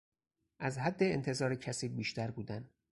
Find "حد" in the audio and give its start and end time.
0.77-1.03